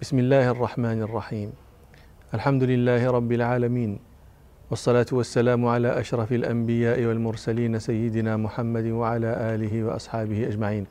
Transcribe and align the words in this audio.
بسم 0.00 0.18
الله 0.18 0.50
الرحمن 0.50 1.02
الرحيم 1.02 1.52
الحمد 2.34 2.62
لله 2.62 3.10
رب 3.10 3.32
العالمين 3.32 3.98
والصلاة 4.70 5.06
والسلام 5.12 5.66
على 5.66 6.00
أشرف 6.00 6.32
الأنبياء 6.32 7.04
والمرسلين 7.04 7.78
سيدنا 7.78 8.36
محمد 8.36 8.86
وعلى 8.86 9.26
آله 9.54 9.84
وأصحابه 9.84 10.46
أجمعين 10.48 10.86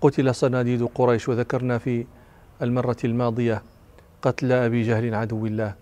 قتل 0.00 0.34
صناديد 0.34 0.88
قريش 0.94 1.28
وذكرنا 1.28 1.78
في 1.78 2.06
المرة 2.62 2.96
الماضية 3.04 3.62
قتل 4.22 4.52
أبي 4.52 4.82
جهل 4.82 5.14
عدو 5.14 5.46
الله 5.46 5.74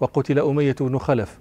وقتل 0.00 0.38
أمية 0.38 0.76
بن 0.80 0.98
خلف 0.98 1.38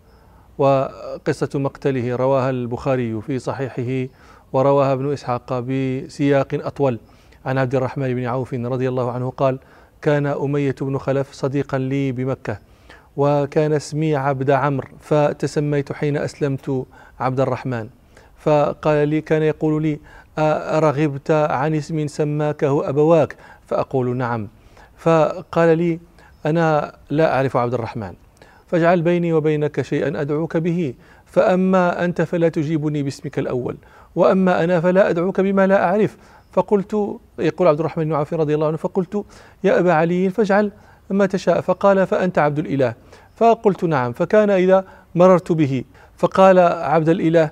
وقصة 0.57 1.59
مقتله 1.59 2.15
رواها 2.15 2.49
البخاري 2.49 3.21
في 3.21 3.39
صحيحه 3.39 4.13
ورواها 4.53 4.93
ابن 4.93 5.13
إسحاق 5.13 5.59
بسياق 5.59 6.47
أطول 6.53 6.99
عن 7.45 7.57
عبد 7.57 7.75
الرحمن 7.75 8.15
بن 8.15 8.25
عوف 8.25 8.53
رضي 8.53 8.89
الله 8.89 9.11
عنه 9.11 9.29
قال 9.29 9.59
كان 10.01 10.25
أمية 10.25 10.75
بن 10.81 10.97
خلف 10.97 11.33
صديقا 11.33 11.77
لي 11.77 12.11
بمكة 12.11 12.57
وكان 13.17 13.73
اسمي 13.73 14.15
عبد 14.15 14.51
عمرو 14.51 14.87
فتسميت 14.99 15.93
حين 15.93 16.17
أسلمت 16.17 16.85
عبد 17.19 17.39
الرحمن. 17.39 17.89
فقال 18.37 19.07
لي 19.07 19.21
كان 19.21 19.43
يقول 19.43 19.83
لي 19.83 19.99
أرغبت 20.37 21.31
عن 21.31 21.75
اسم 21.75 22.07
سماكه 22.07 22.89
أبواك؟ 22.89 23.35
فأقول 23.67 24.17
نعم. 24.17 24.47
فقال 24.97 25.77
لي 25.77 25.99
أنا 26.45 26.95
لا 27.09 27.35
أعرف 27.35 27.57
عبد 27.57 27.73
الرحمن. 27.73 28.13
فاجعل 28.67 29.01
بيني 29.01 29.33
وبينك 29.33 29.81
شيئا 29.81 30.21
أدعوك 30.21 30.57
به. 30.57 30.93
فأما 31.25 32.05
أنت 32.05 32.21
فلا 32.21 32.49
تجيبني 32.49 33.03
باسمك 33.03 33.39
الأول 33.39 33.77
وأما 34.15 34.63
أنا 34.63 34.81
فلا 34.81 35.09
أدعوك 35.09 35.41
بما 35.41 35.67
لا 35.67 35.83
أعرف. 35.83 36.17
فقلت 36.51 37.17
يقول 37.39 37.67
عبد 37.67 37.79
الرحمن 37.79 38.05
بن 38.05 38.13
عوف 38.13 38.33
رضي 38.33 38.55
الله 38.55 38.67
عنه 38.67 38.77
فقلت 38.77 39.25
يا 39.63 39.79
أبا 39.79 39.93
علي 39.93 40.29
فاجعل 40.29 40.71
ما 41.09 41.25
تشاء. 41.25 41.61
فقال 41.61 42.07
فأنت 42.07 42.39
عبد 42.39 42.59
الإله. 42.59 42.93
فقلت 43.35 43.83
نعم. 43.83 44.11
فكان 44.13 44.49
إذا 44.49 44.85
مررت 45.15 45.51
به. 45.51 45.83
فقال 46.17 46.59
عبد 46.59 47.09
الإله 47.09 47.49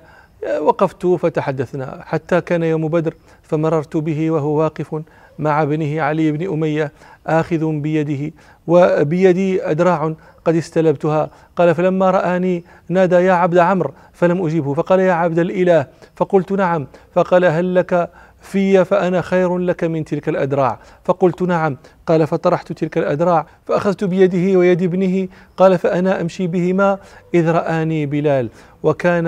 وقفت 0.60 1.06
فتحدثنا 1.06 2.02
حتى 2.06 2.40
كان 2.40 2.62
يوم 2.62 2.88
بدر 2.88 3.14
فمررت 3.42 3.96
به 3.96 4.30
وهو 4.30 4.48
واقف 4.48 5.02
مع 5.38 5.62
ابنه 5.62 6.02
علي 6.02 6.32
بن 6.32 6.52
أمية 6.52 6.92
آخذ 7.26 7.72
بيده 7.72 8.34
وبيدي 8.66 9.70
أدراع 9.70 10.14
قد 10.44 10.54
استلبتها. 10.54 11.30
قال 11.56 11.74
فلما 11.74 12.10
رآني 12.10 12.64
نادى 12.88 13.16
يا 13.16 13.32
عبد 13.32 13.58
عمرو 13.58 13.92
فلم 14.12 14.46
أجيبه. 14.46 14.74
فقال 14.74 15.00
يا 15.00 15.12
عبد 15.12 15.38
الإله. 15.38 15.86
فقلت 16.16 16.52
نعم. 16.52 16.86
فقال 17.14 17.44
هل 17.44 17.74
لك 17.74 18.10
في 18.40 18.84
فأنا 18.84 19.20
خير 19.20 19.58
لك 19.58 19.84
من 19.84 20.04
تلك 20.04 20.28
الأدراع. 20.28 20.78
فقلت 21.04 21.42
نعم. 21.42 21.76
قال 22.06 22.26
فطرحت 22.26 22.72
تلك 22.72 22.98
الأدراع. 22.98 23.46
فأخذت 23.66 24.04
بيده 24.04 24.58
ويد 24.58 24.82
ابنه. 24.82 25.28
قال 25.56 25.78
فأنا 25.78 26.20
أمشي 26.20 26.46
بهما. 26.46 26.98
إذ 27.34 27.50
رآني 27.50 28.06
بلال. 28.06 28.50
وكان 28.82 29.26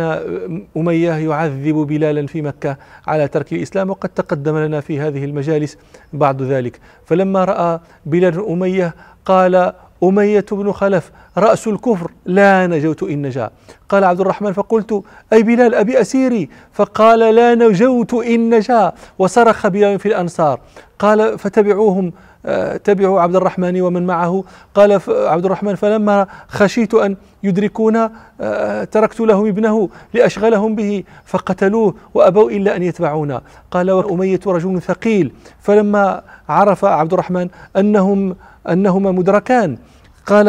أمية 0.77 1.13
يعذب 1.13 1.75
بلالا 1.75 2.27
في 2.27 2.43
مكة 2.43 2.77
على 3.07 3.29
ترك 3.29 3.53
الإسلام. 3.53 3.91
وقد 3.91 4.09
تقدم 4.09 4.59
لنا 4.59 4.81
في 4.81 5.01
هذه 5.01 5.25
المجالس 5.25 5.79
بعد 6.13 6.43
ذلك. 6.43 6.81
فلما 7.05 7.45
رأى 7.45 7.81
بلال 8.07 8.47
أمية 8.49 8.95
قال 9.25 9.73
أمية 10.03 10.45
بن 10.53 10.73
خلف 10.73 11.11
رأس 11.39 11.69
الكفر 11.69 12.11
لا 12.27 12.67
نجوت 12.67 13.03
إن 13.03 13.23
نجا. 13.23 13.51
قال 13.89 14.05
عبد 14.05 14.21
الرحمن 14.21 14.53
فقلت 14.53 15.03
أي 15.33 15.43
بلال 15.43 15.75
أبي 15.75 16.01
أسيري؟ 16.01 16.49
فقال 16.73 17.19
لا 17.19 17.55
نجوت 17.55 18.15
إن 18.15 18.55
نجا. 18.55 18.93
وصرخ 19.19 19.67
بلال 19.67 19.99
في 19.99 20.07
الأنصار. 20.09 20.61
قال 20.99 21.39
فتبعوهم 21.39 22.13
آه، 22.47 22.77
تبعوا 22.77 23.21
عبد 23.21 23.37
الرحمن 23.37 23.81
ومن 23.81 24.07
معه. 24.07 24.45
قال 24.75 25.01
عبد 25.09 25.45
الرحمن 25.45 25.75
فلما 25.75 26.27
خشيت 26.49 26.95
أن 26.95 27.17
يدركونا 27.43 28.13
آه، 28.41 28.85
تركت 28.85 29.21
لهم 29.21 29.47
ابنه 29.47 29.89
لأشغلهم 30.15 30.75
به 30.75 31.05
فقتلوه 31.25 31.95
وأبوا 32.15 32.51
إلا 32.51 32.77
أن 32.77 32.83
يتبعونا. 32.83 33.43
قال 33.71 33.91
وأمية 33.91 34.41
رجل 34.47 34.83
ثقيل. 34.83 35.33
فلما 35.61 36.23
عرف 36.49 36.85
عبد 36.85 37.13
الرحمن 37.13 37.49
أنهم 37.77 38.37
أنهما 38.69 39.11
مدركان 39.11 39.77
قال 40.27 40.45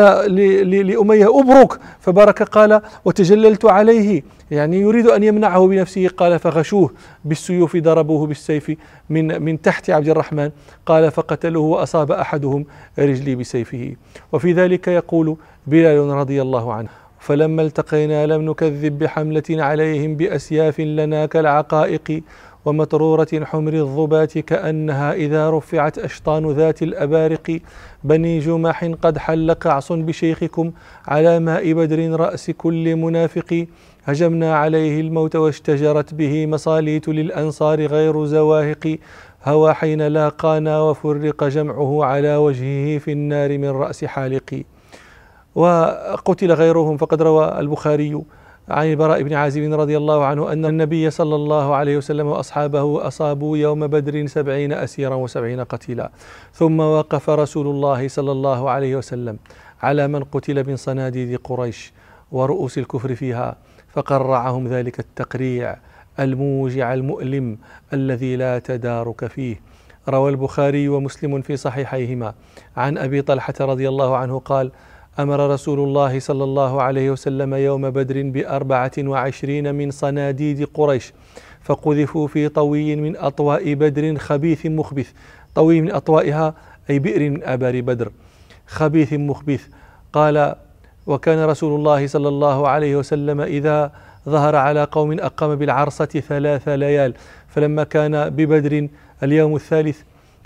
لأمية 0.71 1.39
أبرك. 1.39 1.79
فبارك 1.99 2.43
قال 2.43 2.81
وتجللت 3.05 3.65
عليه. 3.65 4.23
يعني 4.51 4.81
يريد 4.81 5.07
أن 5.07 5.23
يمنعه 5.23 5.67
بنفسه 5.67 6.07
قال 6.07 6.39
فغشوه 6.39 6.91
بالسيوف 7.25 7.77
ضربوه 7.77 8.27
بالسيف 8.27 8.71
من 9.09 9.41
من 9.41 9.61
تحت 9.61 9.89
عبد 9.89 10.09
الرحمن. 10.09 10.51
قال 10.85 11.11
فقتلوه 11.11 11.63
وأصاب 11.63 12.11
أحدهم 12.11 12.65
رجلي 12.99 13.35
بسيفه. 13.35 13.95
وفي 14.31 14.53
ذلك 14.53 14.87
يقول 14.87 15.37
بلال 15.67 16.09
رضي 16.09 16.41
الله 16.41 16.73
عنه 16.73 16.89
فلما 17.19 17.61
التقينا 17.61 18.25
لم 18.25 18.41
نكذب 18.49 18.99
بحملة 18.99 19.43
عليهم 19.49 20.15
بأسياف 20.15 20.79
لنا 20.79 21.25
كالعقائق. 21.25 22.23
ومطرورة 22.65 23.27
حمر 23.43 23.73
الظبات 23.73 24.37
كأنها 24.37 25.13
إذا 25.13 25.49
رفعت 25.49 25.99
أشطان 25.99 26.51
ذات 26.51 26.83
الأبارق. 26.83 27.59
بني 28.03 28.39
جمح 28.39 28.85
قد 29.01 29.17
حل 29.17 29.53
قعص 29.53 29.91
بشيخكم 29.91 30.71
على 31.07 31.39
ماء 31.39 31.73
بدر 31.73 32.19
رأس 32.19 32.51
كل 32.51 32.95
منافق. 32.95 33.65
هجمنا 34.05 34.55
عليه 34.55 35.01
الموت 35.01 35.35
واشتجرت 35.35 36.13
به 36.13 36.45
مصاليت 36.45 37.09
للأنصار 37.09 37.85
غير 37.85 38.25
زواهق. 38.25 38.97
هوى 39.45 39.73
حين 39.73 40.01
لاقانا 40.01 40.81
وفرق 40.81 41.43
جمعه 41.43 42.05
على 42.05 42.35
وجهه 42.35 42.97
في 42.97 43.11
النار 43.11 43.57
من 43.57 43.69
رأس 43.69 44.05
حالق. 44.05 44.63
وقتل 45.55 46.51
غيرهم 46.51 46.97
فقد 46.97 47.21
روى 47.21 47.59
البخاري. 47.59 48.21
عن 48.69 48.91
البراء 48.91 49.23
بن 49.23 49.33
عازب 49.33 49.73
رضي 49.73 49.97
الله 49.97 50.25
عنه 50.25 50.51
أن 50.51 50.65
النبي 50.65 51.09
صلى 51.09 51.35
الله 51.35 51.75
عليه 51.75 51.97
وسلم 51.97 52.27
وأصحابه 52.27 53.07
أصابوا 53.07 53.57
يوم 53.57 53.87
بدر 53.87 54.27
سبعين 54.27 54.73
أسيرا 54.73 55.15
وسبعين 55.15 55.63
قتيلا. 55.63 56.11
ثم 56.53 56.79
وقف 56.79 57.29
رسول 57.29 57.67
الله 57.67 58.07
صلى 58.07 58.31
الله 58.31 58.69
عليه 58.69 58.95
وسلم 58.95 59.37
على 59.81 60.07
من 60.07 60.23
قتل 60.23 60.67
من 60.67 60.75
صناديد 60.75 61.39
قريش 61.43 61.93
ورؤوس 62.31 62.77
الكفر 62.77 63.15
فيها 63.15 63.55
فقرعهم 63.89 64.67
ذلك 64.67 64.99
التقريع 64.99 65.77
الموجع 66.19 66.93
المؤلم 66.93 67.57
الذي 67.93 68.35
لا 68.35 68.59
تدارك 68.59 69.25
فيه. 69.25 69.61
روى 70.09 70.31
البخاري 70.31 70.89
ومسلم 70.89 71.41
في 71.41 71.57
صحيحيهما. 71.57 72.33
عن 72.77 72.97
أبي 72.97 73.21
طلحة 73.21 73.53
رضي 73.61 73.89
الله 73.89 74.17
عنه 74.17 74.39
قال 74.39 74.71
أمر 75.19 75.49
رسول 75.49 75.79
الله 75.79 76.19
صلى 76.19 76.43
الله 76.43 76.81
عليه 76.81 77.11
وسلم 77.11 77.53
يوم 77.53 77.89
بدر 77.89 78.21
بأربعة 78.21 78.91
وعشرين 78.97 79.75
من 79.75 79.91
صناديد 79.91 80.67
قريش 80.73 81.13
فقذفوا 81.61 82.27
في 82.27 82.49
طوي 82.49 82.95
من 82.95 83.17
أطواء 83.17 83.73
بدر 83.73 84.17
خبيث 84.17 84.65
مخبث. 84.65 85.11
طوي 85.55 85.81
من 85.81 85.91
أطوائها 85.91 86.53
أي 86.89 86.99
بئر 86.99 87.29
من 87.29 87.43
آبار 87.43 87.81
بدر. 87.81 88.11
خبيث 88.67 89.13
مخبث. 89.13 89.67
قال 90.13 90.55
وكان 91.07 91.45
رسول 91.45 91.79
الله 91.79 92.07
صلى 92.07 92.27
الله 92.27 92.67
عليه 92.67 92.95
وسلم 92.95 93.41
إذا 93.41 93.91
ظهر 94.29 94.55
على 94.55 94.83
قوم 94.83 95.19
أقام 95.19 95.55
بالعرصة 95.55 96.05
ثلاث 96.05 96.67
ليال 96.67 97.13
فلما 97.47 97.83
كان 97.83 98.29
ببدر 98.29 98.87
اليوم 99.23 99.55
الثالث 99.55 100.01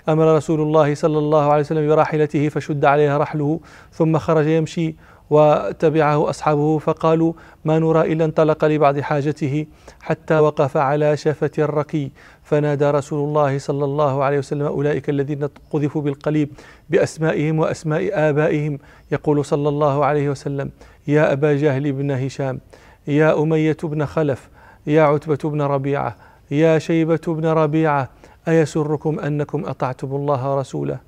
أمر 0.08 0.36
رسول 0.36 0.60
الله 0.60 0.94
صلى 0.94 1.18
الله 1.18 1.52
عليه 1.52 1.60
وسلم 1.60 1.88
براحلته 1.88 2.48
فشد 2.48 2.84
عليها 2.84 3.18
رحله 3.18 3.60
ثم 3.92 4.18
خرج 4.18 4.46
يمشي 4.46 4.94
وتبعه 5.30 6.30
أصحابه 6.30 6.78
فقالوا 6.78 7.32
ما 7.64 7.78
نرى 7.78 8.12
إلا 8.12 8.24
انطلق 8.24 8.64
لبعض 8.64 8.98
حاجته 9.00 9.66
حتى 10.00 10.38
وقف 10.38 10.76
على 10.76 11.16
شفة 11.16 11.50
الركي 11.58 12.10
فنادى 12.42 12.90
رسول 12.90 13.28
الله 13.28 13.58
صلى 13.58 13.84
الله 13.84 14.24
عليه 14.24 14.38
وسلم 14.38 14.66
أولئك 14.66 15.10
الذين 15.10 15.48
قذفوا 15.70 16.02
بالقليب 16.02 16.48
بأسمائهم 16.90 17.58
وأسماء 17.58 18.10
آبائهم. 18.12 18.78
يقول 19.12 19.44
صلى 19.44 19.68
الله 19.68 20.04
عليه 20.04 20.30
وسلم 20.30 20.70
يا 21.08 21.32
أبا 21.32 21.52
جهل 21.52 21.92
بن 21.92 22.10
هشام 22.10 22.60
يا 23.08 23.42
أمية 23.42 23.76
بن 23.82 24.06
خلف 24.06 24.48
يا 24.86 25.02
عتبة 25.02 25.50
بن 25.50 25.62
ربيعة 25.62 26.16
يا 26.50 26.78
شيبة 26.78 27.20
بن 27.26 27.46
ربيعة 27.46 28.08
أيسركم 28.48 29.18
أنكم 29.20 29.64
أطعتم 29.66 30.16
الله 30.16 30.54
ورسوله؟ 30.54 30.98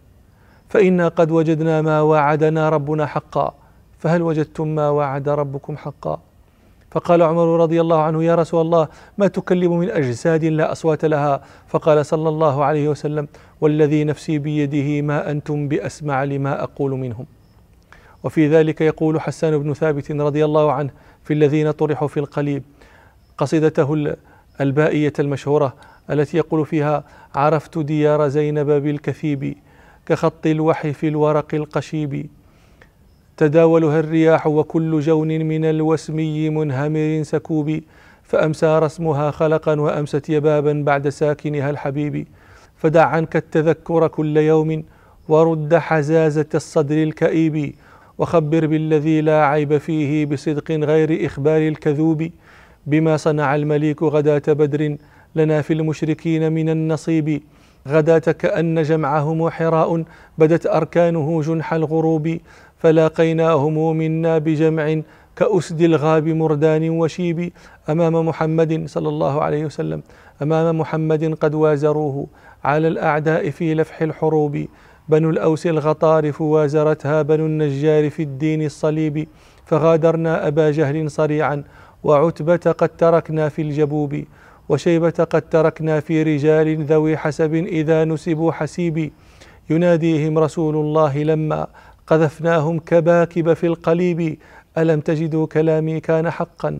فإنا 0.68 1.08
قد 1.08 1.30
وجدنا 1.30 1.82
ما 1.82 2.00
وعدنا 2.00 2.68
ربنا 2.68 3.06
حقا 3.06 3.54
فهل 3.98 4.22
وجدتم 4.22 4.68
ما 4.68 4.88
وعد 4.90 5.28
ربكم 5.28 5.76
حقا؟ 5.76 6.20
فقال 6.90 7.22
عمر 7.22 7.60
رضي 7.60 7.80
الله 7.80 8.02
عنه 8.02 8.24
يا 8.24 8.34
رسول 8.34 8.60
الله 8.60 8.88
ما 9.18 9.28
تكلم 9.28 9.78
من 9.78 9.90
أجساد 9.90 10.44
لا 10.44 10.72
أصوات 10.72 11.04
لها؟ 11.04 11.42
فقال 11.68 12.06
صلى 12.06 12.28
الله 12.28 12.64
عليه 12.64 12.88
وسلم 12.88 13.28
والذي 13.60 14.04
نفسي 14.04 14.38
بيده 14.38 15.02
ما 15.02 15.30
أنتم 15.30 15.68
بأسمع 15.68 16.24
لما 16.24 16.62
أقول 16.62 16.90
منهم. 16.90 17.26
وفي 18.24 18.48
ذلك 18.48 18.80
يقول 18.80 19.20
حسان 19.20 19.58
بن 19.58 19.74
ثابت 19.74 20.10
رضي 20.12 20.44
الله 20.44 20.72
عنه 20.72 20.90
في 21.24 21.34
الذين 21.34 21.70
طرحوا 21.70 22.08
في 22.08 22.20
القليب 22.20 22.62
قصيدته 23.38 24.16
البائية 24.60 25.12
المشهورة 25.18 25.74
التي 26.10 26.36
يقول 26.36 26.66
فيها 26.66 27.04
عرفت 27.34 27.78
ديار 27.78 28.28
زينب 28.28 28.70
بالكثيب 28.70 29.54
كخط 30.06 30.46
الوحي 30.46 30.92
في 30.92 31.08
الورق 31.08 31.54
القشيب. 31.54 32.26
تداولها 33.36 34.00
الرياح 34.00 34.46
وكل 34.46 35.00
جون 35.00 35.28
من 35.28 35.64
الوسمي 35.64 36.50
منهمر 36.50 37.22
سكوب. 37.22 37.80
فأمسى 38.22 38.78
رسمها 38.78 39.30
خلقا 39.30 39.80
وأمست 39.80 40.28
يبابا 40.28 40.82
بعد 40.86 41.08
ساكنها 41.08 41.70
الحبيب. 41.70 42.26
فدع 42.76 43.04
عنك 43.04 43.36
التذكر 43.36 44.08
كل 44.08 44.36
يوم 44.36 44.84
ورد 45.28 45.74
حزازة 45.74 46.46
الصدر 46.54 47.02
الكئيب. 47.02 47.74
وخبر 48.18 48.66
بالذي 48.66 49.20
لا 49.20 49.46
عيب 49.46 49.78
فيه 49.78 50.26
بصدق 50.26 50.70
غير 50.70 51.26
إخبار 51.26 51.68
الكذوب. 51.68 52.30
بما 52.86 53.16
صنع 53.16 53.54
المليك 53.54 54.02
غداة 54.02 54.42
بدر 54.52 54.96
لنا 55.34 55.62
في 55.62 55.72
المشركين 55.72 56.52
من 56.52 56.68
النصيب. 56.68 57.42
غداة 57.88 58.18
كأن 58.18 58.82
جمعهم 58.82 59.50
حراء 59.50 60.04
بدت 60.38 60.66
أركانه 60.66 61.42
جنح 61.42 61.72
الغروب. 61.72 62.38
فلاقيناهم 62.78 63.96
منا 63.96 64.38
بجمع 64.38 65.00
كأسد 65.36 65.80
الغاب 65.80 66.28
مردان 66.28 66.90
وشيب. 66.90 67.52
أمام 67.88 68.28
محمد 68.28 68.82
صلى 68.86 69.08
الله 69.08 69.42
عليه 69.42 69.64
وسلم 69.64 70.02
أمام 70.42 70.78
محمد 70.78 71.34
قد 71.40 71.54
وازروه. 71.54 72.26
على 72.64 72.88
الأعداء 72.88 73.50
في 73.50 73.74
لفح 73.74 74.02
الحروب. 74.02 74.66
بنو 75.08 75.30
الأوس 75.30 75.66
الغطارف 75.66 76.40
وازرتها 76.40 77.22
بنو 77.22 77.46
النجار 77.46 78.10
في 78.10 78.22
الدين 78.22 78.62
الصليب. 78.62 79.28
فغادرنا 79.66 80.46
أبا 80.46 80.70
جهل 80.70 81.10
صريعا 81.10 81.64
وعتبة 82.04 82.74
قد 82.78 82.88
تركنا 82.88 83.48
في 83.48 83.62
الجبوب. 83.62 84.24
وشيبة 84.68 85.10
قد 85.10 85.42
تركنا 85.42 86.00
في 86.00 86.22
رجال 86.22 86.84
ذوي 86.84 87.16
حسب 87.16 87.54
إذا 87.54 88.04
نسبوا 88.04 88.52
حسيب 88.52 89.12
يناديهم 89.70 90.38
رسول 90.38 90.76
الله 90.76 91.22
لما 91.22 91.66
قذفناهم 92.06 92.78
كباكب 92.78 93.52
في 93.52 93.66
القليب. 93.66 94.38
ألم 94.78 95.00
تجدوا 95.00 95.46
كلامي 95.46 96.00
كان 96.00 96.30
حقا؟ 96.30 96.78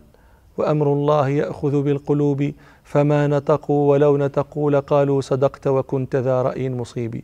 وأمر 0.57 0.93
الله 0.93 1.29
يأخذ 1.29 1.83
بالقلوب. 1.83 2.53
فما 2.85 3.27
نطقوا 3.27 3.91
ولو 3.91 4.17
نطقوا 4.17 4.71
لقالوا 4.71 5.21
صدقت 5.21 5.67
وكنت 5.67 6.17
ذا 6.17 6.43
رأي 6.43 6.71
مصيب 6.71 7.23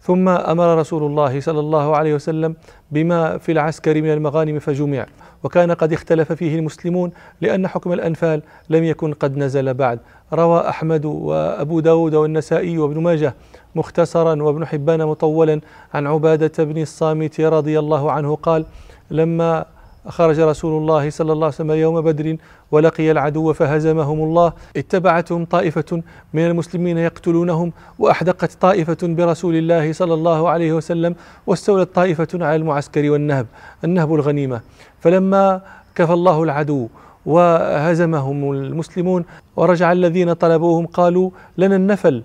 ثم 0.00 0.28
أمر 0.28 0.78
رسول 0.78 1.02
الله 1.02 1.40
صلى 1.40 1.60
الله 1.60 1.96
عليه 1.96 2.14
وسلم 2.14 2.54
بما 2.90 3.38
في 3.38 3.52
العسكر 3.52 4.02
من 4.02 4.12
المغانم 4.12 4.58
فجمع. 4.58 5.06
وكان 5.44 5.72
قد 5.72 5.92
اختلف 5.92 6.32
فيه 6.32 6.58
المسلمون 6.58 7.10
لأن 7.40 7.68
حكم 7.68 7.92
الأنفال 7.92 8.42
لم 8.70 8.84
يكن 8.84 9.12
قد 9.12 9.36
نزل 9.36 9.74
بعد. 9.74 9.98
روى 10.32 10.68
أحمد 10.68 11.04
وأبو 11.04 11.80
داود 11.80 12.14
والنسائي 12.14 12.78
وابن 12.78 13.02
ماجه 13.02 13.34
مختصرا 13.74 14.42
وابن 14.42 14.66
حبان 14.66 15.06
مطولا 15.06 15.60
عن 15.94 16.06
عبادة 16.06 16.64
بن 16.64 16.82
الصامت 16.82 17.40
رضي 17.40 17.78
الله 17.78 18.12
عنه 18.12 18.34
قال 18.36 18.64
لما 19.10 19.64
خرج 20.08 20.40
رسول 20.40 20.82
الله 20.82 21.10
صلى 21.10 21.32
الله 21.32 21.46
عليه 21.46 21.54
وسلم 21.54 21.70
يوم 21.70 22.00
بدر 22.00 22.36
ولقي 22.72 23.10
العدو 23.10 23.52
فهزمهم 23.52 24.18
الله. 24.22 24.52
اتبعتهم 24.76 25.44
طائفة 25.44 26.02
من 26.34 26.46
المسلمين 26.46 26.98
يقتلونهم 26.98 27.72
وأحدقت 27.98 28.52
طائفة 28.52 28.96
برسول 29.02 29.54
الله 29.56 29.92
صلى 29.92 30.14
الله 30.14 30.48
عليه 30.48 30.72
وسلم 30.72 31.14
واستولت 31.46 31.94
طائفة 31.94 32.28
على 32.34 32.56
المعسكر 32.56 33.10
والنهب 33.10 33.46
النهب 33.84 34.14
الغنيمة. 34.14 34.60
فلما 35.00 35.60
كفى 35.94 36.12
الله 36.12 36.42
العدو 36.42 36.88
وهزمهم 37.26 38.52
المسلمون 38.52 39.24
ورجع 39.56 39.92
الذين 39.92 40.32
طلبوهم 40.32 40.86
قالوا 40.86 41.30
لنا 41.58 41.76
النفل 41.76 42.22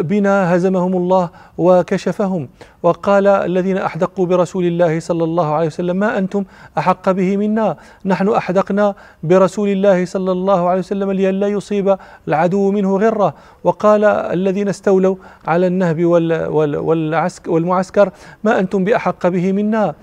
بنا 0.00 0.56
هزمهم 0.56 0.96
الله 0.96 1.28
وكشفهم. 1.58 2.48
وقال 2.82 3.26
الذين 3.26 3.78
أحدقوا 3.78 4.26
برسول 4.26 4.64
الله 4.64 5.00
صلى 5.00 5.24
الله 5.24 5.54
عليه 5.54 5.66
وسلم 5.66 5.96
ما 5.96 6.18
أنتم 6.18 6.44
أحق 6.78 7.10
به 7.10 7.36
منا؟ 7.36 7.76
نحن 8.04 8.28
أحدقنا 8.28 8.94
برسول 9.22 9.68
الله 9.68 10.04
صلى 10.04 10.32
الله 10.32 10.68
عليه 10.68 10.78
وسلم 10.78 11.12
لئلا 11.12 11.46
يصيب 11.46 11.96
العدو 12.28 12.70
منه 12.70 12.96
غرة. 12.96 13.34
وقال 13.64 14.04
الذين 14.04 14.68
استولوا 14.68 15.16
على 15.46 15.66
النهب 15.66 16.04
والمعسكر 17.46 18.10
ما 18.44 18.58
أنتم 18.58 18.84
بأحق 18.84 19.28
به 19.28 19.52
منا؟ 19.52 19.94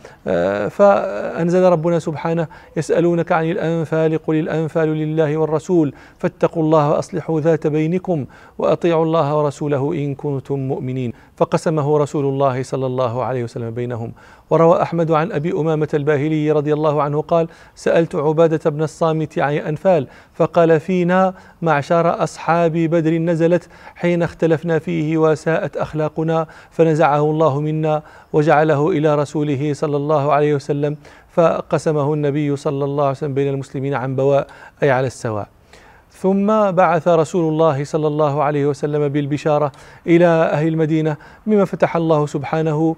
فأنزل 0.69 1.63
ربنا 1.63 2.00
سبحانه 2.00 2.48
يسألونك 2.78 3.31
عن 3.31 3.52
الأنفال 3.52 4.18
قل 4.28 4.36
الأنفال 4.36 4.88
لله 4.88 5.38
والرسول 5.38 5.94
فاتقوا 6.19 6.63
الله 6.63 6.90
وأصلحوا 6.90 7.42
ذات 7.42 7.68
بينكم 7.68 8.25
وأطيعوا 8.57 9.06
الله 9.06 9.38
ورسوله 9.40 9.94
إن 9.94 10.16
كنتم 10.16 10.60
مؤمنين. 10.60 11.14
فقسمه 11.38 11.98
رسول 11.98 12.26
الله 12.26 12.64
صلى 12.64 12.86
الله 12.86 13.24
عليه 13.24 13.44
وسلم 13.44 13.72
بينهم. 13.72 14.12
وروى 14.50 14.82
أحمد 14.82 15.12
عن 15.12 15.32
أبي 15.32 15.52
أمامة 15.52 15.88
الباهلي 15.94 16.52
رضي 16.52 16.74
الله 16.74 17.02
عنه 17.02 17.22
قال 17.22 17.48
سألت 17.76 18.16
عبادة 18.16 18.70
بن 18.70 18.84
الصامت 18.84 19.40
عن 19.40 19.54
أنفال 19.54 20.08
فقال 20.34 20.80
فينا 20.80 21.34
معشر 21.62 22.24
أصحاب 22.24 22.72
بدر 22.72 23.18
نزلت 23.18 23.70
حين 23.96 24.24
اختلفنا 24.24 24.80
فيه 24.80 25.18
وساءت 25.18 25.78
أخلاقنا 25.78 26.48
فنزعه 26.72 27.24
الله 27.24 27.60
منا 27.60 28.02
وجعله 28.34 28.90
إلى 28.90 29.16
رسوله 29.16 29.74
صلى 29.74 29.98
الله 29.98 30.34
عليه 30.34 30.56
وسلم 30.56 30.98
فقسمه 31.32 32.14
النبي 32.14 32.56
صلى 32.56 32.86
الله 32.86 33.04
عليه 33.04 33.12
وسلم 33.12 33.34
بين 33.34 33.54
المسلمين 33.54 33.94
عن 33.94 34.16
بواء 34.16 34.48
أي 34.84 34.92
على 34.92 35.08
السواء. 35.08 35.59
ثم 36.21 36.71
بعث 36.71 37.07
رسول 37.07 37.54
الله 37.54 37.83
صلى 37.83 38.07
الله 38.07 38.44
عليه 38.44 38.66
وسلم 38.66 39.07
بالبشارة 39.07 39.71
إلى 40.07 40.25
أهل 40.25 40.68
المدينة 40.68 41.18
مما 41.48 41.66
فتح 41.66 41.95
الله 41.95 42.25
سبحانه 42.25 42.95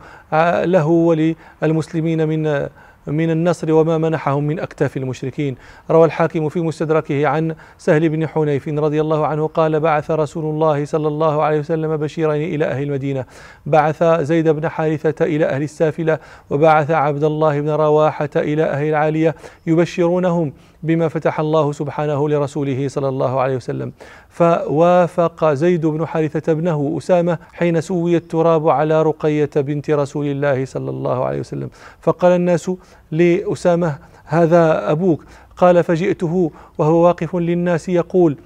له 0.64 0.88
وللمسلمين 0.88 2.28
من 2.28 2.68
من 3.08 3.32
النصر 3.32 3.72
وما 3.72 3.98
منحهم 3.98 4.44
من 4.44 4.60
أكتاف 4.60 4.98
المشركين. 4.98 5.56
روى 5.92 6.06
الحاكم 6.06 6.50
في 6.50 6.62
مستدركه 6.62 7.28
عن 7.28 7.56
سهل 7.78 8.10
بن 8.10 8.28
حنيف 8.28 8.68
رضي 8.68 9.02
الله 9.02 9.28
عنه 9.28 9.48
قال 9.48 9.80
بعث 9.80 10.12
رسول 10.12 10.46
الله 10.46 10.86
صلى 10.86 11.08
الله 11.08 11.44
عليه 11.44 11.60
وسلم 11.60 11.98
بشيرين 11.98 12.56
إلى 12.56 12.66
أهل 12.66 12.84
المدينة. 12.84 13.26
بعث 13.66 14.04
زيد 14.04 14.50
بن 14.50 14.70
حارثة 14.70 15.26
إلى 15.26 15.46
أهل 15.46 15.64
السافلة 15.64 16.20
وبعث 16.50 16.92
عبد 16.92 17.24
الله 17.24 17.62
بن 17.62 17.70
رواحة 17.70 18.30
إلى 18.36 18.64
أهل 18.64 18.90
العالية 18.90 19.36
يبشرونهم 19.68 20.54
بما 20.84 21.08
فتح 21.08 21.40
الله 21.40 21.72
سبحانه 21.72 22.30
لرسوله 22.30 22.88
صلى 22.88 23.10
الله 23.10 23.40
عليه 23.40 23.56
وسلم. 23.56 23.92
فوافق 24.30 25.54
زيد 25.54 25.86
بن 25.86 26.06
حارثة 26.06 26.52
ابنه 26.52 26.96
أسامة 26.98 27.38
حين 27.54 27.82
سوي 27.82 28.16
التراب 28.16 28.70
على 28.70 29.04
رقية 29.04 29.50
بنت 29.56 29.90
رسول 29.90 30.26
الله 30.26 30.66
صلى 30.66 30.90
الله 30.90 31.26
عليه 31.26 31.40
وسلم. 31.40 31.70
فقال 32.02 32.32
الناس 32.32 32.72
لأسامة 33.12 33.98
هذا 34.26 34.92
أبوك. 34.92 35.24
قال 35.58 35.84
فجئته 35.84 36.52
وهو 36.78 36.96
واقف 36.96 37.36
للناس 37.36 37.90
يقول 37.90 38.38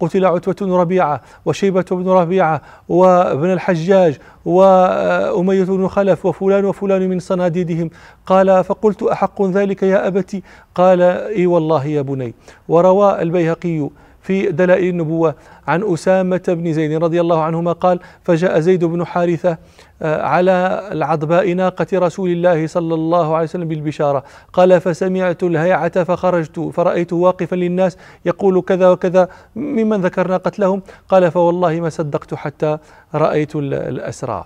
قتل 0.00 0.24
عتبة 0.24 0.66
بن 0.66 0.72
ربيعة 0.72 1.22
وشيبة 1.44 1.84
بن 1.90 2.08
ربيعة 2.08 2.62
وابن 2.88 3.52
الحجاج 3.52 4.18
وأمية 4.44 5.64
بن 5.64 5.88
خلف 5.88 6.26
وفلان 6.26 6.64
وفلان 6.64 7.08
من 7.08 7.18
صناديدهم. 7.18 7.90
قال 8.26 8.64
فقلت 8.64 9.02
أحق 9.02 9.42
ذلك 9.42 9.82
يا 9.82 10.06
أبتي؟ 10.06 10.42
قال 10.74 11.02
إي 11.02 11.46
والله 11.46 11.86
يا 11.86 12.02
بني. 12.02 12.34
وروى 12.68 13.22
البيهقي 13.22 13.88
في 14.22 14.50
دلائل 14.50 14.88
النبوة. 14.88 15.34
عن 15.66 15.92
أسامة 15.92 16.42
بن 16.48 16.72
زيد 16.72 17.02
رضي 17.04 17.20
الله 17.20 17.42
عنهما 17.42 17.72
قال 17.72 18.00
فجاء 18.22 18.60
زيد 18.60 18.84
بن 18.84 19.06
حارثة 19.06 19.58
آه، 20.02 20.22
على 20.22 20.88
العضباء 20.92 21.52
ناقة 21.52 21.86
رسول 21.92 22.30
الله 22.30 22.66
صلى 22.66 22.94
الله 22.94 23.34
عليه 23.34 23.44
وسلم 23.44 23.68
بالبشارة. 23.68 24.24
قال 24.52 24.80
فسمعت 24.80 25.42
الهيعة 25.42 26.04
فخرجت 26.04 26.60
فرأيت 26.60 27.12
واقفا 27.12 27.56
للناس 27.56 27.96
يقول 28.24 28.62
كذا 28.62 28.90
وكذا 28.90 29.28
ممن 29.56 30.00
ذكرنا 30.00 30.36
قتلهم 30.36 30.82
قال 31.08 31.30
فوالله 31.30 31.80
ما 31.80 31.88
صدقت 31.88 32.34
حتى 32.34 32.78
رأيت 33.14 33.56
الأسرى. 33.56 34.44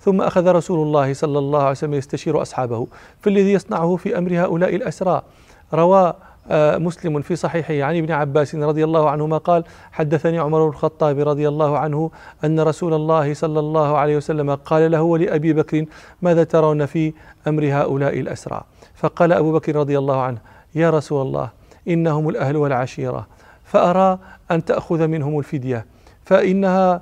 ثم 0.00 0.20
أخذ 0.20 0.46
رسول 0.46 0.86
الله 0.86 1.14
صلى 1.14 1.38
الله 1.38 1.60
عليه 1.60 1.70
وسلم 1.70 1.94
يستشير 1.94 2.42
أصحابه 2.42 2.86
في 3.20 3.30
الذي 3.30 3.52
يصنعه 3.52 3.96
في 3.96 4.18
أمر 4.18 4.32
هؤلاء 4.44 4.76
الأسرى. 4.76 5.22
روى 5.74 6.14
مسلم 6.50 7.20
في 7.22 7.36
صحيحه 7.36 7.88
عن 7.88 7.96
ابن 7.96 8.12
عباس 8.12 8.54
رضي 8.54 8.84
الله 8.84 9.10
عنهما 9.10 9.38
قال 9.38 9.64
حدثني 9.92 10.38
عمر 10.38 10.62
بن 10.62 10.68
الخطاب 10.68 11.18
رضي 11.28 11.48
الله 11.48 11.78
عنه 11.78 12.10
أن 12.44 12.60
رسول 12.60 12.94
الله 12.94 13.34
صلى 13.34 13.60
الله 13.60 13.98
عليه 13.98 14.16
وسلم 14.16 14.54
قال 14.54 14.90
له 14.90 15.02
ولأبي 15.02 15.52
بكر 15.52 15.84
ماذا 16.22 16.44
ترون 16.44 16.86
في 16.86 17.12
أمر 17.46 17.64
هؤلاء 17.64 18.20
الأسرى؟ 18.20 18.62
فقال 18.94 19.32
أبو 19.32 19.52
بكر 19.52 19.76
رضي 19.76 19.98
الله 19.98 20.22
عنه 20.22 20.38
يا 20.74 20.90
رسول 20.90 21.26
الله 21.26 21.50
إنهم 21.88 22.28
الأهل 22.28 22.56
والعشيرة 22.56 23.26
فأرى 23.64 24.18
أن 24.50 24.64
تأخذ 24.64 25.06
منهم 25.06 25.38
الفدية 25.38 25.86
فإنها 26.24 27.00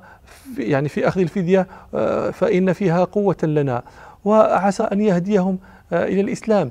يعني 0.59 0.88
في 0.88 1.09
أخذ 1.09 1.21
الفدية 1.21 1.66
آه، 1.95 2.30
فإن 2.30 2.73
فيها 2.73 3.04
قوة 3.04 3.37
لنا. 3.42 3.83
وعسى 4.25 4.83
أن 4.83 5.00
يهديهم 5.00 5.59
آه، 5.92 6.04
إلى 6.04 6.21
الإسلام. 6.21 6.71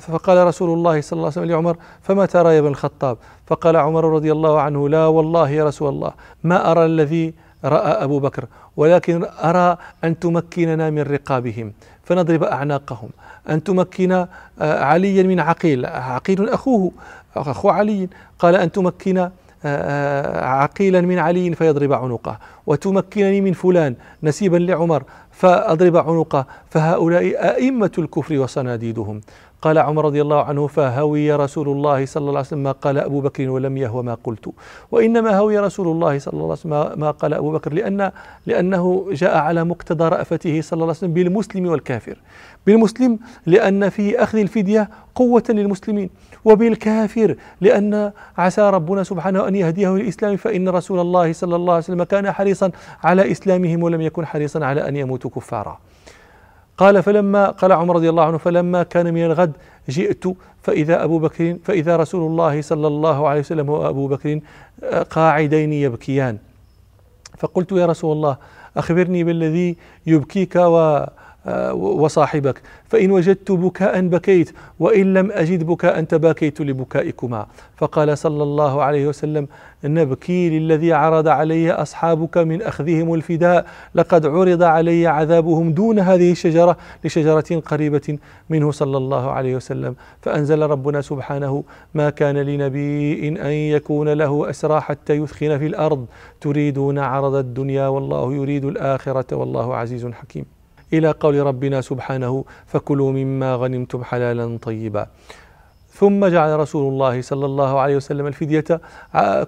فقال 0.00 0.46
رسول 0.46 0.70
الله 0.70 1.00
صلى 1.00 1.16
الله 1.16 1.26
عليه 1.26 1.40
وسلم 1.40 1.50
لعمر 1.50 1.76
فما 2.02 2.26
ترى 2.26 2.54
يا 2.54 2.58
ابن 2.58 2.68
الخطاب؟ 2.68 3.16
فقال 3.46 3.76
عمر 3.76 4.04
رضي 4.04 4.32
الله 4.32 4.60
عنه 4.60 4.88
لا 4.88 5.06
والله 5.06 5.50
يا 5.50 5.64
رسول 5.64 5.88
الله 5.88 6.12
ما 6.44 6.70
أرى 6.70 6.84
الذي 6.84 7.34
رأى 7.64 8.04
أبو 8.04 8.18
بكر 8.18 8.44
ولكن 8.76 9.26
أرى 9.44 9.76
أن 10.04 10.18
تمكننا 10.18 10.90
من 10.90 11.02
رقابهم 11.02 11.72
فنضرب 12.04 12.42
أعناقهم. 12.44 13.10
أن 13.50 13.64
تمكن 13.64 14.12
آه، 14.12 14.84
عليا 14.84 15.22
من 15.22 15.40
عقيل 15.40 15.86
عقيل 15.86 16.48
أخوه 16.48 16.92
أخو 17.36 17.68
علي. 17.68 18.08
قال 18.38 18.54
أن 18.54 18.72
تمكن 18.72 19.30
عقيلا 19.64 21.00
من 21.00 21.18
علي 21.18 21.54
فيضرب 21.54 21.92
عنقه 21.92 22.38
وتمكنني 22.66 23.40
من 23.40 23.52
فلان 23.52 23.94
نسيبا 24.22 24.56
لعمر 24.56 25.02
فأضرب 25.30 25.96
عنقه 25.96 26.46
فهؤلاء 26.70 27.24
أئمة 27.56 27.92
الكفر 27.98 28.38
وصناديدهم. 28.38 29.20
قال 29.62 29.78
عمر 29.78 30.04
رضي 30.04 30.22
الله 30.22 30.44
عنه 30.44 30.66
فهوي 30.66 31.32
رسول 31.32 31.68
الله 31.68 32.06
صلى 32.06 32.20
الله 32.20 32.30
عليه 32.30 32.40
وسلم 32.40 32.62
ما 32.62 32.72
قال 32.72 32.98
أبو 32.98 33.20
بكر 33.20 33.50
ولم 33.50 33.76
يهو 33.76 34.02
ما 34.02 34.16
قلت. 34.24 34.48
وإنما 34.90 35.38
هوي 35.38 35.58
رسول 35.58 35.86
الله 35.88 36.18
صلى 36.18 36.32
الله 36.34 36.44
عليه 36.44 36.52
وسلم 36.52 37.00
ما 37.00 37.10
قال 37.10 37.34
أبو 37.34 37.52
بكر 37.52 37.72
لأن 37.72 38.10
لأنه 38.46 39.06
جاء 39.12 39.36
على 39.36 39.64
مقتضى 39.64 40.08
رأفته 40.08 40.60
صلى 40.60 40.76
الله 40.76 40.86
عليه 40.86 40.96
وسلم 40.96 41.12
بالمسلم 41.12 41.66
والكافر. 41.66 42.16
بالمسلم 42.66 43.18
لأن 43.46 43.88
في 43.88 44.22
أخذ 44.22 44.38
الفدية 44.38 44.90
قوة 45.14 45.44
للمسلمين. 45.48 46.10
وبالكافر 46.44 47.36
لأن 47.60 48.12
عسى 48.38 48.70
ربنا 48.70 49.02
سبحانه 49.02 49.48
أن 49.48 49.54
يهديه 49.54 49.88
للإسلام 49.88 50.36
فإن 50.36 50.68
رسول 50.68 51.00
الله 51.00 51.32
صلى 51.32 51.56
الله 51.56 51.72
عليه 51.72 51.84
وسلم 51.84 52.02
كان 52.02 52.32
حريصا 52.32 52.70
على 53.04 53.30
إسلامهم 53.32 53.82
ولم 53.82 54.00
يكن 54.00 54.26
حريصا 54.26 54.64
على 54.64 54.88
أن 54.88 54.96
يموتوا 54.96 55.30
كفارا. 55.30 55.78
قال 56.78 57.02
فلما 57.02 57.50
قال 57.50 57.72
عمر 57.72 57.94
رضي 57.94 58.08
الله 58.10 58.24
عنه 58.24 58.38
فلما 58.38 58.82
كان 58.82 59.14
من 59.14 59.24
الغد 59.24 59.52
جئت 59.88 60.24
فإذا 60.62 61.04
أبو 61.04 61.18
بكر 61.18 61.56
فإذا 61.64 61.96
رسول 61.96 62.30
الله 62.30 62.62
صلى 62.62 62.86
الله 62.86 63.28
عليه 63.28 63.40
وسلم 63.40 63.68
وأبو 63.68 64.08
بكر 64.08 64.40
قاعدين 65.10 65.72
يبكيان. 65.72 66.38
فقلت 67.38 67.72
يا 67.72 67.86
رسول 67.86 68.12
الله 68.12 68.36
أخبرني 68.76 69.24
بالذي 69.24 69.76
يبكيك 70.06 70.56
و 70.56 70.76
آه، 70.76 71.12
وصاحبك. 71.74 72.62
فإن 72.88 73.10
وجدت 73.10 73.52
بكاء 73.52 74.00
بكيت 74.00 74.52
وإن 74.80 75.14
لم 75.14 75.30
أجد 75.30 75.66
بكاء 75.66 76.02
تباكيت 76.02 76.60
لبكائكما. 76.60 77.46
فقال 77.76 78.18
صلى 78.18 78.42
الله 78.42 78.82
عليه 78.82 79.06
وسلم 79.06 79.48
نبكي 79.84 80.58
للذي 80.58 80.92
عرض 80.92 81.28
علي 81.28 81.72
أصحابك 81.72 82.38
من 82.38 82.62
أخذهم 82.62 83.14
الفداء 83.14 83.66
لقد 83.94 84.26
عرض 84.26 84.62
علي 84.62 85.06
عذابهم 85.06 85.72
دون 85.72 85.98
هذه 85.98 86.32
الشجرة 86.32 86.76
لشجرة 87.04 87.60
قريبة 87.66 88.18
منه 88.50 88.70
صلى 88.70 88.96
الله 88.96 89.30
عليه 89.30 89.56
وسلم. 89.56 89.96
فأنزل 90.22 90.62
ربنا 90.62 91.00
سبحانه 91.00 91.64
ما 91.94 92.10
كان 92.10 92.36
لنبي 92.36 93.28
أن 93.28 93.46
يكون 93.46 94.08
له 94.08 94.50
أسرى 94.50 94.80
حتى 94.80 95.12
يثخن 95.12 95.58
في 95.58 95.66
الأرض 95.66 96.06
تريدون 96.40 96.98
عرض 96.98 97.34
الدنيا 97.34 97.88
والله 97.88 98.34
يريد 98.34 98.64
الآخرة 98.64 99.36
والله 99.36 99.76
عزيز 99.76 100.06
حكيم. 100.06 100.63
إلى 100.92 101.10
قول 101.10 101.46
ربنا 101.46 101.80
سبحانه 101.80 102.44
فكلوا 102.66 103.12
مما 103.12 103.54
غنمتم 103.54 104.04
حلالا 104.04 104.58
طيبا. 104.62 105.06
ثم 105.94 106.26
جعل 106.26 106.58
رسول 106.58 106.92
الله 106.92 107.22
صلى 107.22 107.46
الله 107.46 107.80
عليه 107.80 107.96
وسلم 107.96 108.26
الفدية 108.26 108.80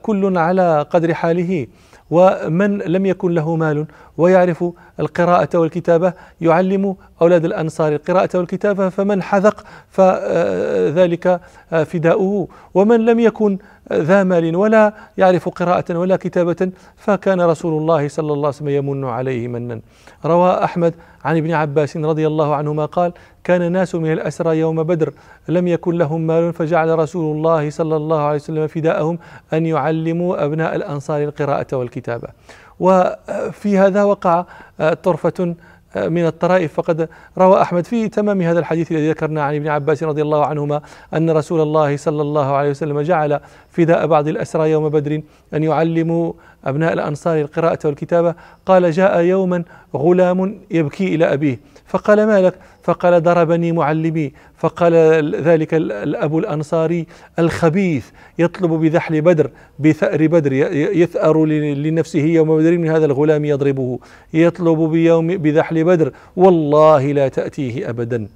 كل 0.03 0.39
على 0.39 0.87
قدر 0.91 1.15
حاله 1.15 1.67
ومن 2.11 2.79
لم 2.79 3.07
يكن 3.07 3.31
له 3.35 3.57
مال 3.57 3.87
ويعرف 4.19 4.65
القراءة 5.01 5.49
والكتابة 5.55 6.13
يعلم 6.41 6.97
أولاد 7.23 7.45
الأنصار 7.45 7.93
القراءة 7.93 8.29
والكتابة 8.35 8.89
فمن 8.89 9.23
حذق 9.23 9.65
فذلك 9.91 11.41
فداؤه. 11.71 12.49
ومن 12.75 13.05
لم 13.05 13.21
يكن 13.21 13.59
ذا 13.93 14.25
مال 14.25 14.57
ولا 14.57 14.93
يعرف 15.19 15.49
قراءة 15.49 15.99
ولا 15.99 16.17
كتابة 16.17 16.71
فكان 16.97 17.41
رسول 17.41 17.83
الله 17.83 18.09
صلى 18.09 18.33
الله 18.33 18.47
عليه 18.47 18.57
وسلم 18.57 18.69
يمن 18.69 19.05
عليه 19.05 19.49
منا. 19.49 19.81
روى 20.25 20.65
أحمد 20.65 20.95
عن 21.25 21.37
ابن 21.37 21.53
عباس 21.53 21.97
رضي 21.97 22.27
الله 22.27 22.55
عنهما 22.55 22.85
قال 22.85 23.13
كان 23.45 23.73
ناس 23.73 23.95
من 23.95 24.13
الأسرى 24.13 24.59
يوم 24.59 24.83
بدر 24.83 25.13
لم 25.49 25.69
يكن 25.69 25.99
لهم 25.99 26.21
مال 26.27 26.53
فجعل 26.53 26.99
رسول 26.99 27.37
الله 27.37 27.71
صلى 27.71 27.97
الله 27.97 28.21
عليه 28.21 28.37
وسلم 28.37 28.67
فداءهم 28.67 29.19
أن 29.53 29.67
يعلموا 29.67 30.45
أبناء 30.45 30.77
الأنصار 30.77 31.23
القراءة 31.23 31.77
والكتابة. 31.77 32.29
وفي 32.81 33.79
هذا 33.79 34.03
وقع 34.05 34.45
طرفة 35.03 35.55
من 35.97 36.27
الطرائف. 36.27 36.75
فقد 36.75 37.09
روى 37.39 37.63
أحمد 37.63 37.87
في 37.87 38.09
تمام 38.09 38.43
هذا 38.43 38.59
الحديث 38.59 38.93
الذي 38.93 39.11
ذكرنا 39.11 39.43
عن 39.43 39.55
ابن 39.55 39.69
عباس 39.69 40.03
رضي 40.03 40.23
الله 40.23 40.47
عنهما 40.47 40.81
أن 41.15 41.31
رسول 41.31 41.61
الله 41.61 41.97
صلى 41.97 42.23
الله 42.23 42.55
عليه 42.55 42.71
وسلم 42.71 43.01
جعل 43.01 43.41
فداء 43.71 44.07
بعض 44.07 44.29
الأسرى 44.29 44.71
يوم 44.71 44.89
بدر 44.89 45.21
أن 45.55 45.63
يعلموا 45.63 46.33
أبناء 46.65 46.93
الأنصار 46.93 47.41
القراءة 47.41 47.79
والكتابة. 47.85 48.35
قال 48.67 48.91
جاء 48.91 49.21
يوما 49.21 49.65
غلام 49.97 50.61
يبكي 50.71 51.15
إلى 51.15 51.33
أبيه. 51.33 51.61
فقال 51.87 52.27
ما 52.27 52.41
لك؟ 52.41 52.55
فقال 52.87 53.23
ضربني 53.23 53.73
معلمي 53.73 54.33
فقال 54.57 54.95
ذلك 55.35 55.75
الأب 55.75 56.39
الأنصاري 56.39 57.07
الخبيث 57.39 58.07
يطلب 58.39 58.71
بذحل 58.71 59.21
بدر 59.21 59.51
بثأر 59.79 60.27
بدر 60.27 60.53
يثأر 61.03 61.45
لنفسه 61.85 62.25
يوم 62.39 62.59
بدر 62.59 62.79
من 62.79 62.89
هذا 62.89 63.07
الغلام 63.07 63.45
يضربه 63.45 63.99
يطلب 64.35 64.79
بيوم 64.79 65.27
بذحل 65.27 65.85
بدر 65.85 66.13
والله 66.37 67.13
لا 67.13 67.29
تأتيه 67.29 67.91
أبدا. 67.91 68.29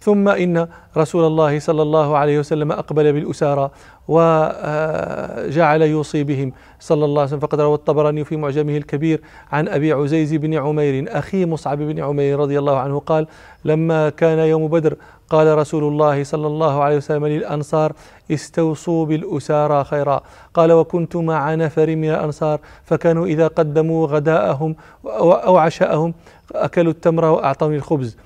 ثم 0.00 0.28
إن 0.28 0.68
رسول 0.96 1.24
الله 1.24 1.58
صلى 1.58 1.82
الله 1.82 2.16
عليه 2.16 2.38
وسلم 2.38 2.72
أقبل 2.72 3.12
بالأسارى 3.12 3.70
وجعل 4.08 5.82
يوصي 5.82 6.24
بهم. 6.24 6.52
صلى 6.80 7.04
الله 7.04 7.20
عليه 7.20 7.28
وسلم 7.28 7.40
فقد 7.40 7.60
روى 7.60 7.74
الطبراني 7.74 8.24
في 8.24 8.36
معجمه 8.36 8.76
الكبير 8.76 9.20
عن 9.52 9.68
أبي 9.68 9.92
عزيز 9.92 10.34
بن 10.34 10.54
عمير 10.54 11.04
أخي 11.08 11.46
مصعب 11.46 11.78
بن 11.78 12.02
عمير 12.02 12.38
رضي 12.38 12.58
الله 12.58 12.78
عنه 12.78 12.98
قال 12.98 13.26
لما 13.64 14.08
كان 14.08 14.38
يوم 14.38 14.68
بدر 14.68 14.96
قال 15.30 15.58
رسول 15.58 15.84
الله 15.84 16.24
صلى 16.24 16.46
الله 16.46 16.82
عليه 16.82 16.96
وسلم 16.96 17.26
للأنصار 17.26 17.92
استوصوا 18.30 19.06
بالأسارى 19.06 19.84
خيرا 19.84 20.20
قال 20.54 20.72
وكنت 20.72 21.16
مع 21.16 21.54
نفر 21.54 21.96
من 21.96 22.10
الأنصار 22.10 22.60
فكانوا 22.84 23.26
إذا 23.26 23.46
قدموا 23.46 24.06
غداءهم 24.06 24.76
أو 25.04 25.56
عشاءهم 25.56 26.14
أكلوا 26.54 26.92
التمر 26.92 27.24
وأعطوني 27.24 27.76
الخبز 27.76 28.16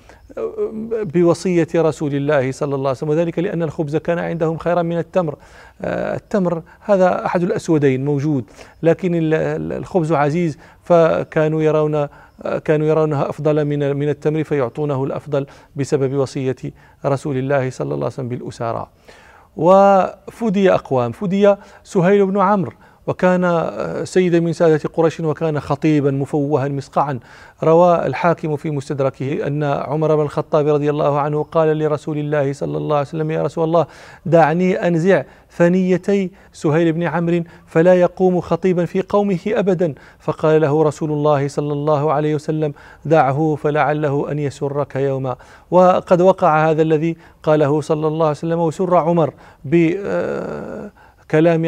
بوصية 1.03 1.69
رسول 1.75 2.15
الله 2.15 2.53
صلى 2.53 2.75
الله 2.75 2.89
عليه 2.89 2.99
وسلم 2.99 3.11
وذلك 3.11 3.39
لأن 3.39 3.63
الخبز 3.63 3.97
كان 3.97 4.19
عندهم 4.19 4.59
خيرا 4.59 4.83
من 4.83 4.99
التمر. 4.99 5.37
آه، 5.83 6.17
التمر 6.17 6.63
هذا 6.81 7.27
أحد 7.27 7.43
الأسودين 7.43 8.05
موجود 8.05 8.45
لكن 8.83 9.13
الخبز 9.15 10.13
عزيز 10.13 10.59
فكانوا 10.83 11.63
يرون 11.63 11.95
آه، 11.95 12.09
كانوا 12.65 12.87
يرونها 12.87 13.29
أفضل 13.31 13.65
من 13.65 13.97
من 13.97 14.09
التمر 14.09 14.45
فيعطونه 14.45 15.05
الأفضل 15.05 15.47
بسبب 15.77 16.15
وصية 16.15 16.57
رسول 17.07 17.37
الله 17.37 17.71
صلى 17.71 17.85
الله 17.95 17.97
عليه 17.97 18.07
وسلم 18.07 18.29
بالأسارى. 18.29 18.89
وفدي 19.57 20.75
أقوام 20.75 21.13
فدي 21.13 21.57
سهيل 21.85 22.27
بن 22.27 22.41
عمرو. 22.41 22.73
وكان 23.07 23.45
آه، 23.45 24.05
سيدا 24.05 24.41
من 24.41 24.53
سادة 24.53 24.91
قريش 24.93 25.21
وكان 25.21 25.61
خطيبا 25.61 26.11
مفوها 26.11 26.69
مسقعا. 26.69 27.19
روى 27.63 28.07
الحاكم 28.07 28.57
في 28.57 28.71
مستدركه 28.71 29.47
أن 29.47 29.65
عمر 29.65 30.17
بن 30.17 30.23
الخطاب 30.23 30.69
رضي 30.69 30.91
الله 30.91 31.19
عنه 31.21 31.43
قال 31.43 31.79
لرسول 31.79 32.19
الله 32.19 32.53
صلى 32.53 32.77
الله 32.77 32.97
عليه 32.97 33.09
وسلم 33.09 33.31
يا 33.31 33.43
رسول 33.43 33.65
الله 33.65 33.87
دعني 34.27 34.87
أنزع 34.87 35.23
ثنيتي 35.51 36.31
سهيل 36.53 36.93
بن 36.93 37.03
عمرو 37.03 37.43
فلا 37.67 37.95
يقوم 37.95 38.41
خطيبا 38.41 38.85
في 38.85 39.03
قومه 39.03 39.39
أبدا. 39.47 39.95
فقال 40.21 40.61
له 40.61 40.83
رسول 40.83 41.13
الله 41.13 41.49
صلى 41.49 41.73
الله 41.73 42.13
عليه 42.13 42.35
وسلم 42.35 42.75
دعه 43.05 43.57
فلعله 43.63 44.31
أن 44.31 44.39
يسرك 44.39 44.97
يوما. 44.97 45.37
وقد 45.71 46.21
وقع 46.21 46.71
هذا 46.71 46.83
الذي 46.83 47.17
قاله 47.43 47.81
صلى 47.81 48.07
الله 48.07 48.27
عليه 48.27 48.37
وسلم 48.37 48.59
وسر 48.59 48.97
عمر 48.97 49.35
ب 49.65 49.95
آه، 49.99 50.91
كلام 51.31 51.65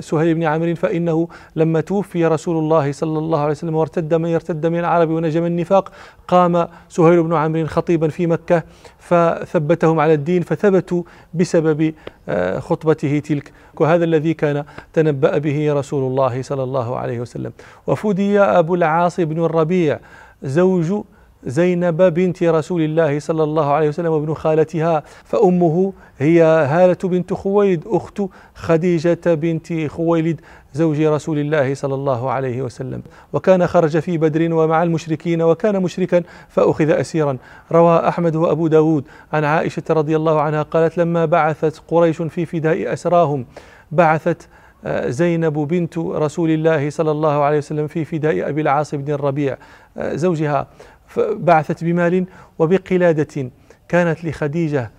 سهيل 0.00 0.34
بن 0.34 0.44
عامر 0.44 0.74
فإنه 0.74 1.28
لما 1.56 1.80
توفي 1.80 2.26
رسول 2.26 2.58
الله 2.58 2.92
صلى 2.92 3.18
الله 3.18 3.40
عليه 3.40 3.50
وسلم 3.50 3.74
وارتد 3.74 4.14
من 4.14 4.28
يرتد 4.28 4.66
من 4.66 4.78
العرب 4.78 5.10
ونجم 5.10 5.44
النفاق 5.44 5.92
قام 6.28 6.68
سهيل 6.88 7.22
بن 7.22 7.34
عامر 7.34 7.66
خطيبا 7.66 8.08
في 8.08 8.26
مكة 8.26 8.62
فثبتهم 8.98 10.00
على 10.00 10.14
الدين 10.14 10.42
فثبتوا 10.42 11.02
بسبب 11.34 11.94
آه، 12.28 12.58
خطبته 12.58 13.18
تلك. 13.18 13.52
وهذا 13.80 14.04
الذي 14.04 14.34
كان 14.34 14.64
تنبأ 14.92 15.38
به 15.38 15.72
رسول 15.72 16.10
الله 16.10 16.42
صلى 16.42 16.62
الله 16.62 16.96
عليه 16.96 17.20
وسلم. 17.20 17.52
وفدي 17.86 18.40
أبو 18.40 18.74
العاص 18.74 19.20
بن 19.20 19.44
الربيع 19.44 19.98
زوج 20.42 21.02
زينب 21.46 22.02
بنت 22.02 22.42
رسول 22.42 22.82
الله 22.82 23.18
صلى 23.18 23.42
الله 23.42 23.72
عليه 23.72 23.88
وسلم 23.88 24.12
وابن 24.12 24.34
خالتها 24.34 25.02
فأمه 25.24 25.92
هي 26.18 26.42
هالة 26.42 26.98
بنت 27.04 27.32
خويلد 27.32 27.84
أخت 27.86 28.22
خديجة 28.54 29.18
بنت 29.26 29.86
خويلد 29.86 30.40
زوج 30.74 31.00
رسول 31.00 31.38
الله 31.38 31.74
صلى 31.74 31.94
الله 31.94 32.30
عليه 32.30 32.62
وسلم. 32.62 33.02
وكان 33.32 33.66
خرج 33.66 33.98
في 33.98 34.18
بدر 34.18 34.54
ومع 34.54 34.82
المشركين 34.82 35.42
وكان 35.42 35.82
مشركا 35.82 36.22
فأخذ 36.48 36.90
أسيرا. 36.90 37.38
روى 37.72 38.08
أحمد 38.08 38.36
وأبو 38.36 38.66
داود 38.66 39.04
عن 39.32 39.44
عائشة 39.44 39.82
رضي 39.90 40.16
الله 40.16 40.40
عنها 40.40 40.62
قالت 40.62 40.98
لما 40.98 41.24
بعثت 41.24 41.82
قريش 41.88 42.22
في 42.22 42.46
فداء 42.46 42.92
أسراهم 42.92 43.46
بعثت 43.92 44.48
زينب 45.06 45.52
بنت 45.52 45.98
رسول 45.98 46.50
الله 46.50 46.90
صلى 46.90 47.10
الله 47.10 47.42
عليه 47.42 47.58
وسلم 47.58 47.86
في 47.86 48.04
فداء 48.04 48.48
أبي 48.48 48.60
العاص 48.60 48.94
بن 48.94 49.12
الربيع 49.12 49.56
زوجها. 49.98 50.66
بعثت 51.18 51.84
بمال 51.84 52.26
وبقلادة 52.58 53.50
كانت 53.88 54.24
لخديجة 54.24 54.90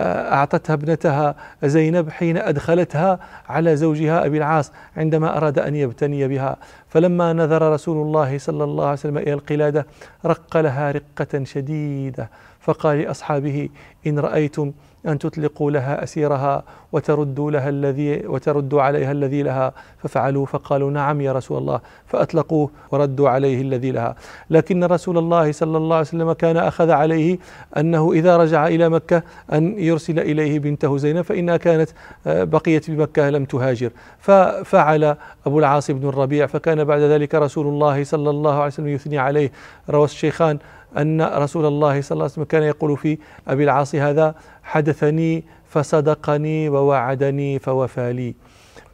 أعطتها 0.00 0.74
ابنتها 0.74 1.34
زينب 1.64 2.10
حين 2.10 2.36
أدخلتها 2.36 3.18
على 3.48 3.76
زوجها 3.76 4.26
أبي 4.26 4.38
العاص 4.38 4.72
عندما 4.96 5.36
أراد 5.36 5.58
أن 5.58 5.76
يبتني 5.76 6.28
بها. 6.28 6.56
فلما 6.88 7.32
نظر 7.32 7.72
رسول 7.72 8.06
الله 8.06 8.38
صلى 8.38 8.64
الله 8.64 8.84
عليه 8.84 8.92
وسلم 8.92 9.18
إلى 9.18 9.32
القلادة 9.32 9.86
رق 10.24 10.56
لها 10.56 10.92
رقة 10.92 11.44
شديدة. 11.44 12.30
فقال 12.60 12.98
لأصحابه 12.98 13.68
إن 14.06 14.18
رأيتم 14.18 14.72
أن 15.06 15.18
تطلقوا 15.18 15.70
لها 15.70 16.02
أسيرها 16.04 16.64
وتردوا 16.92 17.50
لها 17.50 17.68
الذي 17.68 18.26
وتردوا 18.26 18.82
عليها 18.82 19.12
الذي 19.12 19.42
لها. 19.42 19.72
ففعلوا 19.98 20.46
فقالوا 20.46 20.90
نعم 20.90 21.20
يا 21.20 21.32
رسول 21.32 21.58
الله. 21.58 21.80
فأطلقوه 22.06 22.70
وردوا 22.90 23.28
عليه 23.28 23.60
الذي 23.62 23.90
لها. 23.90 24.16
لكن 24.50 24.84
رسول 24.84 25.18
الله 25.18 25.52
صلى 25.52 25.76
الله 25.76 25.96
عليه 25.96 26.06
وسلم 26.06 26.32
كان 26.32 26.56
أخذ 26.56 26.90
عليه 26.90 27.38
أنه 27.76 28.12
إذا 28.12 28.36
رجع 28.36 28.66
إلى 28.66 28.88
مكة 28.88 29.22
أن 29.52 29.78
يرسل 29.78 30.18
إليه 30.18 30.58
بنته 30.58 30.96
زينب 30.96 31.22
فإنها 31.22 31.56
كانت 31.56 31.90
آه، 32.26 32.44
بقيت 32.44 32.90
بمكة 32.90 33.30
لم 33.30 33.44
تهاجر. 33.44 33.90
ففعل 34.18 35.16
أبو 35.46 35.58
العاص 35.58 35.90
بن 35.90 36.08
الربيع 36.08 36.46
فكان 36.46 36.84
بعد 36.84 37.00
ذلك 37.00 37.34
رسول 37.34 37.66
الله 37.66 38.04
صلى 38.04 38.30
الله 38.30 38.54
عليه 38.54 38.66
وسلم 38.66 38.88
يثني 38.88 39.18
عليه. 39.18 39.52
روى 39.90 40.04
الشيخان 40.04 40.58
أن 40.98 41.22
رسول 41.22 41.66
الله 41.66 42.00
صلى 42.00 42.12
الله 42.16 42.24
عليه 42.24 42.32
وسلم 42.32 42.44
كان 42.44 42.62
يقول 42.62 42.96
في 42.96 43.18
أبي 43.48 43.64
العاص 43.64 43.94
هذا 43.94 44.34
حدثني 44.62 45.44
فصدقني 45.68 46.68
ووعدني 46.68 47.58
فوفى 47.58 48.12
لي. 48.12 48.34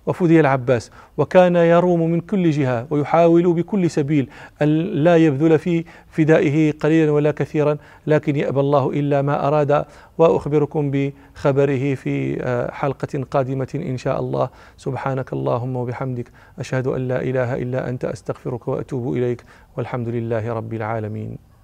وفدي 0.07 0.41
العباس. 0.41 0.91
وكان 1.17 1.57
يروم 1.57 2.11
من 2.11 2.21
كل 2.21 2.51
جهة 2.51 2.87
ويحاول 2.91 3.53
بكل 3.53 3.91
سبيل 3.91 4.29
أن 4.63 4.69
لا 5.05 5.17
يبذل 5.17 5.59
في 5.59 5.85
فدائه 6.11 6.73
قليلا 6.73 7.13
ولا 7.13 7.31
كثيرا 7.31 7.77
لكن 8.07 8.37
يأبى 8.37 8.61
الله 8.61 8.91
إلا 8.91 9.23
ما 9.23 9.49
أراد. 9.49 9.85
وأخبركم 10.19 10.91
بخبره 10.91 11.95
في 11.95 12.43
آه، 12.43 12.71
حلقة 12.71 13.25
قادمة 13.31 13.69
إن 13.75 13.97
شاء 13.97 14.21
الله. 14.21 14.49
سبحانك 14.77 15.33
اللهم 15.33 15.77
وبحمدك 15.77 16.27
أشهد 16.59 16.87
أن 16.87 17.09
لا 17.09 17.23
إله 17.23 17.55
إلا 17.55 17.89
أنت 17.89 18.05
أستغفرك 18.05 18.69
وأتوب 18.69 19.13
إليك 19.17 19.45
والحمد 19.77 20.09
لله 20.09 20.53
رب 20.53 20.75
العالمين. 20.75 21.56